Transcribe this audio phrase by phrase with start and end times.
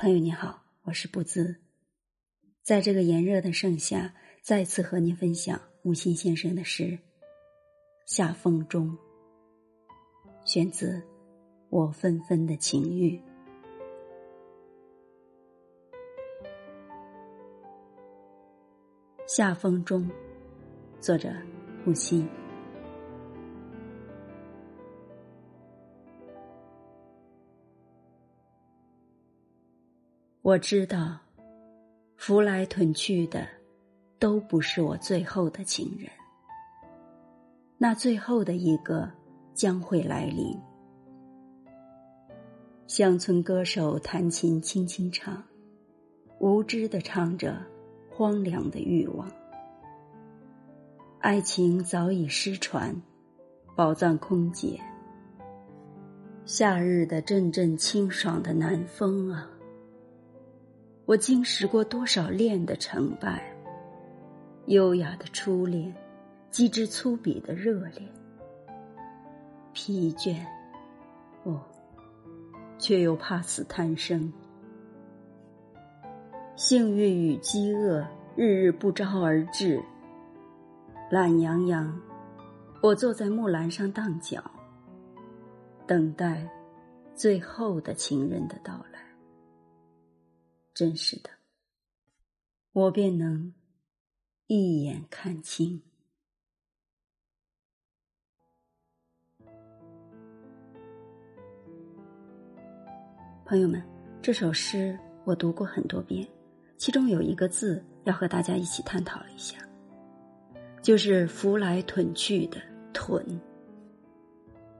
[0.00, 1.56] 朋友你好，我是不兹，
[2.62, 6.84] 在这个炎热的盛夏，再次和您分享木心先生的诗
[8.06, 8.96] 《夏风中》，
[10.44, 10.92] 选自
[11.68, 13.16] 《我纷纷的情欲》。
[19.26, 20.08] 夏风中，
[21.00, 21.28] 作者
[21.84, 22.24] 木心。
[30.48, 31.18] 我知道，
[32.16, 33.46] 扶来屯去的，
[34.18, 36.10] 都不是我最后的情人。
[37.76, 39.10] 那最后的一个
[39.52, 40.58] 将会来临。
[42.86, 45.44] 乡村歌手弹琴轻轻唱，
[46.38, 47.54] 无知的唱着
[48.08, 49.30] 荒凉的欲望。
[51.20, 52.96] 爱情早已失传，
[53.76, 54.80] 宝藏空姐。
[56.46, 59.46] 夏日的阵阵清爽的南风啊！
[61.08, 63.42] 我经历过多少恋的成败，
[64.66, 65.90] 优雅的初恋，
[66.50, 68.06] 机智粗鄙的热恋，
[69.72, 70.36] 疲倦，
[71.44, 71.62] 哦，
[72.76, 74.30] 却又怕死贪生。
[76.56, 78.06] 幸运与饥饿
[78.36, 79.82] 日日不招而至。
[81.10, 81.98] 懒洋洋，
[82.82, 84.44] 我坐在木栏上荡脚，
[85.86, 86.46] 等待
[87.14, 89.07] 最后的情人的到来。
[90.78, 91.30] 真是的，
[92.70, 93.52] 我便能
[94.46, 95.82] 一眼看清。
[103.44, 103.82] 朋友们，
[104.22, 106.24] 这首诗我读过很多遍，
[106.76, 109.58] 其中有一个字要和大家一起探讨一下，
[110.80, 112.62] 就是“拂来屯去”的
[112.94, 113.26] “屯”。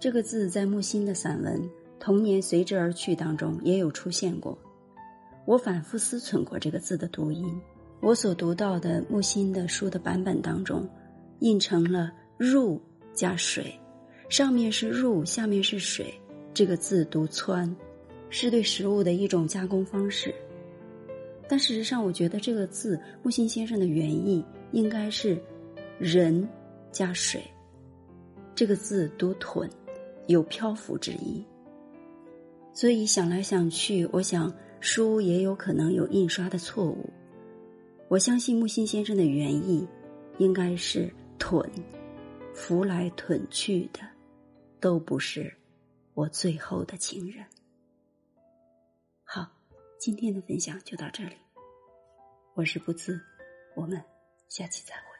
[0.00, 1.62] 这个字在木心的散文
[2.00, 4.58] 《童年随之而去》当中也有出现过。
[5.46, 7.60] 我反复思忖过这个字的读音，
[8.00, 10.88] 我所读到的木心的书的版本当中，
[11.40, 12.80] 印成了“入”
[13.12, 13.78] 加水，
[14.30, 16.12] 上面是“入”，下面是水。
[16.54, 17.70] 这个字读“湍”，
[18.30, 20.34] 是对食物的一种加工方式。
[21.46, 25.38] 但事实上，我觉得这个字木心先生的原意应该是
[26.00, 26.48] “人”
[26.90, 27.42] 加水。
[28.54, 29.68] 这个字读“屯”，
[30.26, 31.44] 有漂浮之意。
[32.72, 34.50] 所以想来想去，我想。
[34.84, 37.08] 书也有可能有印刷的错误，
[38.06, 39.88] 我相信木心先生的原意
[40.36, 41.66] 应该是“屯”，
[42.54, 44.00] 拂来屯去的，
[44.80, 45.50] 都不是
[46.12, 47.42] 我最后的情人。
[49.24, 49.50] 好，
[49.98, 51.36] 今天的分享就到这里，
[52.52, 53.18] 我是不兹，
[53.74, 53.98] 我们
[54.50, 55.13] 下期再会。